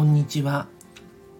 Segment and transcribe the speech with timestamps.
[0.00, 0.66] こんにちは。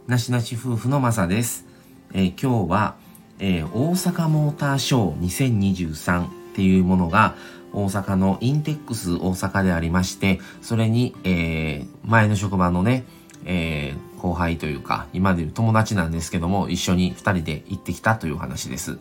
[0.07, 1.65] なしなし夫婦のまさです。
[2.13, 2.95] えー、今日は、
[3.39, 7.37] えー、大阪モーターショー2023っていうものが
[7.73, 13.07] 大阪のインテックス大阪でありまして、それに、えー、前の職場のね、
[13.47, 18.99] え、後輩というか、今でいう友達なんですけども、一緒に二人で行ってきたという話です。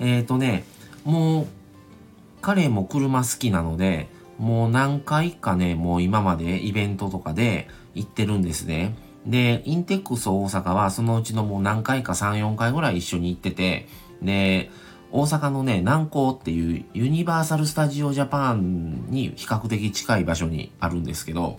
[0.00, 0.64] えっ、とね、
[1.04, 1.46] もう、
[2.40, 4.08] 彼も車好きなので、
[4.38, 8.94] もう何回かね、もう今までイベントとかで行ってるんですね。
[9.26, 13.88] で、インテックス大阪はそのうちのもう何回か3、4回ぐらい一緒に行ってて、
[14.22, 14.70] で、
[15.10, 21.58] 大阪のね、南港っていうユニバーサル・スタジオ・ジャパンに比較的近い場所にあるんですけど、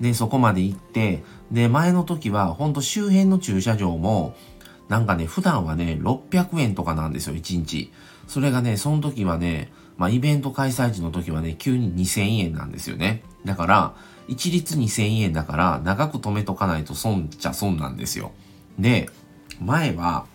[0.00, 4.34] で、そこまで行って、で、前の時はほんと周辺の駐車場も、
[4.88, 7.92] なんかね、普段はね、600円とかなんですよ、1日。
[8.28, 13.22] それがね、その時はね、まあ、イベント開催時の時はね、急に2000円なんですよね。
[13.44, 13.94] だから、
[14.28, 18.32] 一律2000円だから、長く止めとかないと損っちゃ損なんですよ。
[18.78, 19.08] で、
[19.60, 20.26] 前は、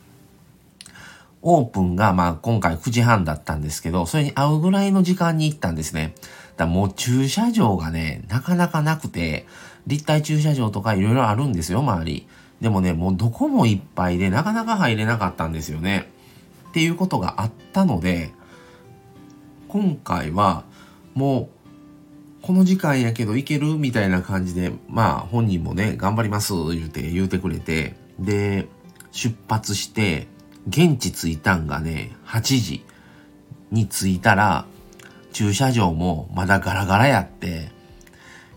[1.41, 6.15] オープンが、まあ、今回9時半だったんですけど、それに合うぐらいの時間に行ったんですね。
[6.57, 9.45] だもう駐車場がね、なかなかなくて、
[9.85, 12.27] 立体駐車場とかいろいろあるんですよ、周り。
[12.61, 16.12] でもね、もうどこもいっぱいで、なかなか入れなかったんですよね。
[16.73, 18.31] っていうことがあったので、
[19.67, 20.63] 今回は
[21.13, 21.49] もう
[22.41, 28.67] この時間やけど行けるみたいな感じで、まあ本人もね、頑張ります言うて言うてくれて、で、
[29.11, 30.25] 出発して、
[30.67, 32.83] 現地着いたんがね、8時
[33.69, 34.65] に着いたら、
[35.31, 37.69] 駐車場もまだガラガラやって、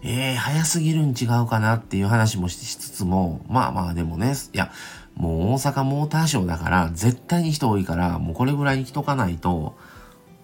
[0.03, 4.73] えー、早すぎるん違うかなっていう話もしつつも、まあまあでもね、いや、
[5.17, 9.75] もう大阪モーターショーだから絶対に人多いからもうこれぐらいに来とかないと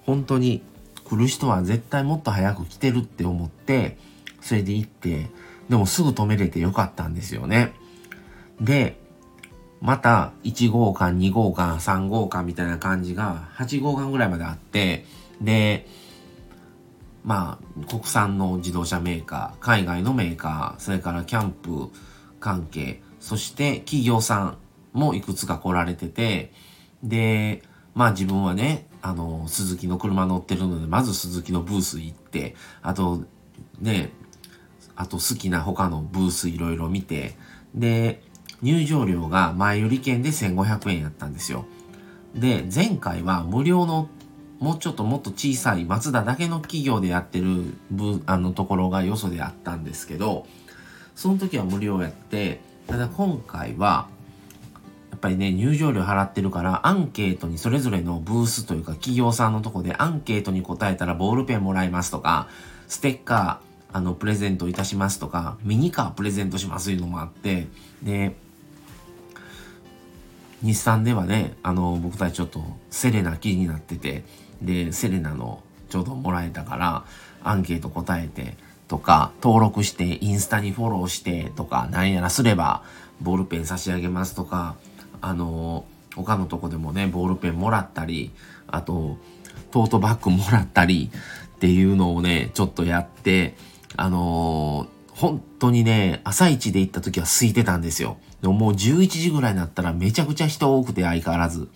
[0.04, 0.62] 本当に
[1.04, 3.98] 来る人は絶対もっと早く来てるって思って、
[4.40, 5.28] それで行って、
[5.68, 7.74] でもすぐ止めれてよかったんですよね。
[8.60, 8.98] で、
[9.82, 15.04] また1号館、2号館、3号館みたいな感じが8号館ぐらいまであって、
[15.40, 15.86] で、
[17.24, 21.90] まあ、国産の自動車メーカー、海外のメーカー、それからキャンプ
[22.40, 24.58] 関係、そして企業さん
[24.92, 26.52] もいくつか来られてて、
[27.02, 27.62] で、
[27.94, 33.24] まあ自分はね、あの、鈴木の車乗ってるので、まず鈴木のブース行って、あと、
[33.80, 34.12] ね、
[34.94, 37.34] あと好きな他のブースいろいろ見て、
[37.74, 38.22] で、
[38.62, 41.64] 入場料が前売り券で1500円やったんですよ。
[42.34, 44.08] で、前回は無料の、
[44.60, 50.46] もうちょっともっと小さい松田だけの企業でやってるブあのところがよそであったんですけど、
[51.16, 54.08] その時は無料やって、ただ今回は、
[55.22, 62.48] ぱりね、入場料払ってるから、アンケートにそれぞれのブースというか企業さんのとこでアンケートに答えたらボールペンもらえますとか、
[62.88, 67.68] ステッカー、あの、プレゼントいたしますとか、ミニカープレゼントしますというのもあって、
[68.02, 68.34] で、
[70.62, 74.24] 日産ではね、あの、僕たちちょっとセレナ気になってて、
[74.60, 77.04] で、セレナのちょうどもらえたから、
[77.44, 78.56] アンケート答えて、
[78.88, 82.82] とか、登録して、インスタにフォローしてとか、なんやらすれば、
[83.20, 84.76] ボールペン差し上げますとか、
[85.22, 88.30] あの他のとこでもねボールペンもらったり
[88.66, 89.16] あと
[89.70, 91.10] トートバッグもらったり
[91.56, 93.56] っていうのをねちょっとやって
[93.96, 98.16] あの、本当にね朝一で行った時は空いてたんですよ。
[98.40, 101.68] でももう11時ぐらいになったらめちゃくちゃ人多くて相変わらず。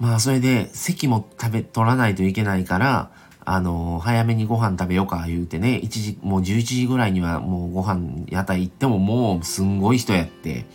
[0.00, 3.10] まあそれで席も食べ取らないといけないから
[3.48, 10.66] あの、早めにご飯食べようか言うてね、1時、もう11時ぐらいにはもうご飯屋台行ってももうすんごい人やって、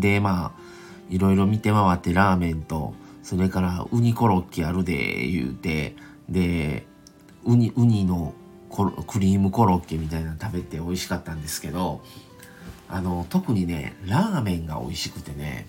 [0.00, 0.60] で、まあ、
[1.10, 5.96] いろいろ見て回ってラーメンと、それからウニコロッケあるで言うて、
[6.28, 6.86] で、
[7.44, 8.34] ウニ、ウニの
[9.06, 12.02] クリームコロッケみたいなの食べて美味しかったんですけど、
[12.88, 15.66] あの、特にね、ラーメンが美味しくてね、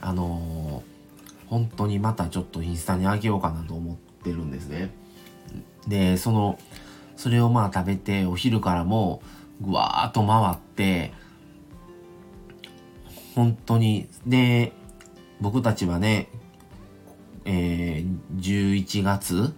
[0.00, 0.82] あの
[1.46, 4.90] 本当にまたちょっとインスタにあげようかなと思ってるんですね。
[5.86, 6.58] で、その、
[7.16, 9.22] それをまあ食べて、お昼からも
[9.60, 11.12] ぐわーっと回って、
[13.36, 14.08] 本当に。
[14.26, 14.72] で、
[15.42, 16.28] 僕たちはね、
[17.44, 19.52] えー、11月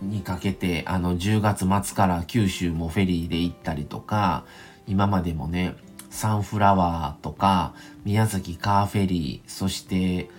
[0.00, 4.46] にかけて、あの、10月末から九州もフェリーで行ったりとか、
[4.86, 5.74] 今までもね、
[6.08, 7.74] サンフラワーとか、
[8.04, 10.30] 宮崎カーフェリー、そして、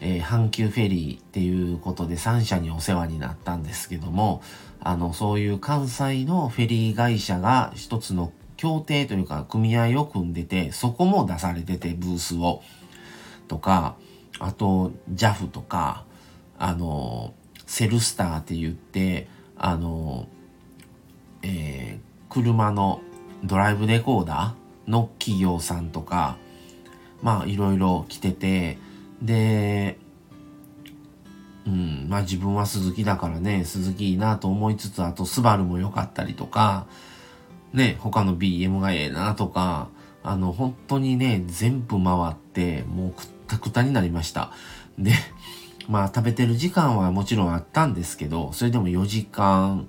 [0.00, 4.42] えー、阪急フェリーっていうことで3社にお世話になったんですけども、
[4.80, 12.62] あの、そういう関西のフェリー会社が一つの協定というか組合を組んでて、そこも出されてて、ブースを。
[13.46, 13.96] とか、
[14.38, 16.04] あと、JAF とか、
[16.58, 17.32] あの、
[17.66, 20.28] セルスターって言って、あの、
[21.42, 23.00] えー、車の
[23.44, 26.36] ドライブレコーダーの企業さんとか、
[27.22, 28.78] まあいろいろ来てて、
[29.22, 29.98] で、
[31.64, 36.86] うん、まあ自分は鈴木だからね、鈴木いいなと思いつつ、あとスバルも良かったりとか、
[37.72, 39.88] ね、他の BM がええなとか、
[40.22, 44.52] あの、本当にね、全部回って、もうくったくたになりました。
[44.98, 45.12] で、
[45.88, 49.86] まあ食べてる時間はもちろんあったんですけど、それでも4時間、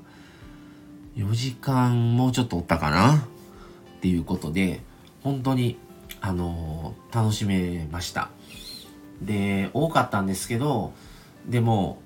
[1.16, 3.16] 4時間もうちょっとおったかな？
[3.16, 3.20] っ
[4.02, 4.82] ていうことで、
[5.24, 5.78] 本当に、
[6.22, 8.30] あのー、楽しめました。
[9.22, 10.94] で、多かったんですけど、
[11.46, 12.02] でも、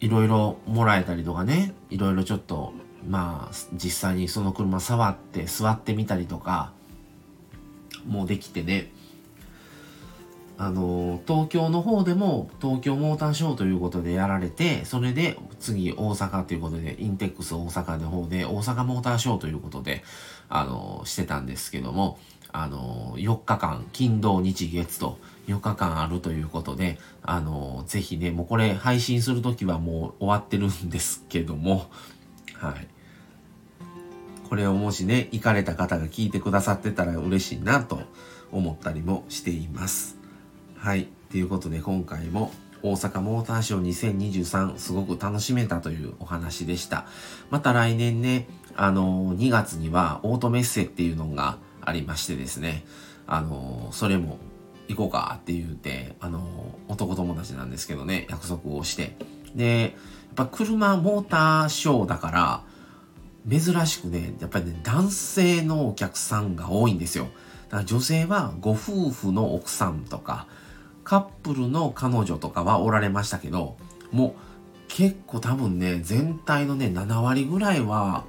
[0.00, 2.72] いろいろもらえたりとかね、いろいろちょっと、
[3.08, 6.72] まあ、実際にその車触って座ってみたりとか、
[8.06, 8.90] もうできてね、
[10.58, 20.04] あの、東京の方でも東京モーターショーということでやられて、それで次大阪ということで、インテックス大阪の方で大阪モーターショーということで、
[20.50, 22.18] あの、してたんですけども、
[22.52, 25.18] あの、4日間、金土日月と
[25.48, 31.86] 4日間あるということで、あの、ぜひね、もうこれ配信するときはもう終わってるんですけども、
[32.60, 32.88] はい。
[34.48, 38.00] これをもしね、行かれた方が聞いてくださってたら嬉しいなと
[38.52, 40.18] 思ったりもしています。
[40.76, 41.08] はい。
[41.30, 42.52] ということで今回も
[42.82, 47.06] 大阪モーターショー2023すごく楽しめたというお話でした。
[47.50, 52.84] また来年ね、あの、2月にはオートメッセっていうのがありましてですね、
[53.26, 54.38] あの、それも
[54.88, 59.16] 行こうかって言うて、あの、男友達なんですけどね、約束をして。
[59.54, 59.92] で、やっ
[60.34, 62.62] ぱ車モーターショーだから、
[63.48, 67.28] 珍しくね、やっぱりね、男性のお客さんが多いんですよ。
[67.68, 70.46] だから女性はご夫婦の奥さんとか、
[71.04, 73.76] カップルの彼女とかはおられましたけど、
[74.12, 74.32] もう
[74.88, 78.24] 結構多分ね、全体のね、7割ぐらいは、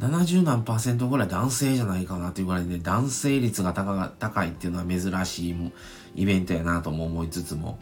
[0.00, 5.56] 70何パーセントぐらい男性じゃないかなというぐらいね、男性率が高高いっていうのは珍しい
[6.14, 7.78] イベントやなとも思いつつも、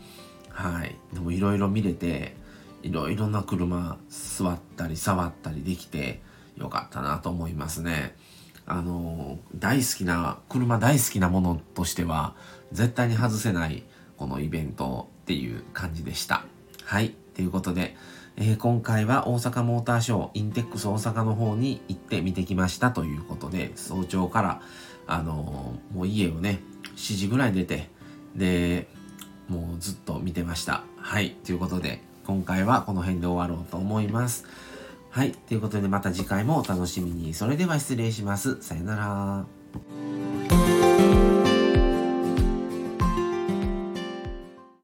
[0.51, 0.94] はい。
[1.35, 2.37] いろいろ見れて、
[2.83, 6.21] いろいろな車座ったり触ったりできて
[6.57, 8.17] よかったなと思いますね。
[8.67, 12.35] あの、大好きな、車大好きなものとしては、
[12.73, 13.85] 絶対に外せない
[14.17, 16.45] このイベントっていう感じでした。
[16.85, 17.15] はい。
[17.35, 17.97] ということで、
[18.37, 24.63] えー、今回は大阪モーターショー、インテックス大阪の方に行って見てきましたということで、早朝から、
[25.07, 26.61] あの、もう家をね、
[26.97, 27.91] 7時ぐらい出て、
[28.35, 28.89] で、
[29.55, 30.83] もうずっと見てました。
[30.97, 31.37] はい。
[31.45, 34.45] ということで、今回はこの辺で終わろうと思います。
[35.11, 35.33] はい。
[35.33, 37.35] ということで、また次回もお楽しみに。
[37.35, 38.61] それでは失礼します。
[38.61, 40.24] さよなら。